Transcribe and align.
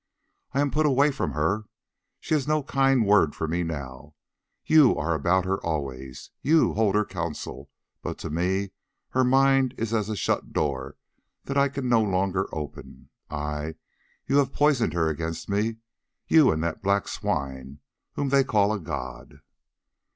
I 0.53 0.61
am 0.61 0.71
put 0.71 0.87
away 0.87 1.11
from 1.11 1.33
her, 1.33 1.65
she 2.19 2.33
has 2.33 2.47
no 2.47 2.63
kind 2.63 3.05
word 3.05 3.35
for 3.35 3.47
me 3.47 3.61
now; 3.61 4.15
you 4.65 4.95
are 4.97 5.13
about 5.13 5.45
her 5.45 5.63
always, 5.63 6.31
you 6.41 6.73
hold 6.73 6.95
her 6.95 7.05
counsel, 7.05 7.69
but 8.01 8.17
to 8.17 8.31
me 8.31 8.71
her 9.09 9.23
mind 9.23 9.75
is 9.77 9.93
as 9.93 10.09
a 10.09 10.15
shut 10.15 10.53
door 10.53 10.97
that 11.43 11.55
I 11.55 11.69
can 11.69 11.87
no 11.87 12.01
longer 12.01 12.49
open. 12.51 13.09
Ay! 13.29 13.75
you 14.25 14.37
have 14.37 14.51
poisoned 14.53 14.93
her 14.93 15.07
against 15.07 15.47
me, 15.47 15.75
you 16.27 16.49
and 16.51 16.63
that 16.63 16.81
black 16.81 17.07
swine 17.07 17.77
whom 18.13 18.29
they 18.29 18.43
call 18.43 18.73
a 18.73 18.79
god. 18.79 19.39